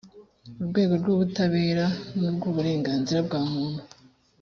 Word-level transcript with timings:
urwego 0.61 0.93
rw 1.01 1.07
ubutabera 1.13 1.85
n 2.19 2.21
urw 2.29 2.43
uburenganzira 2.51 3.19
bwa 3.27 3.39
bantu 3.51 3.81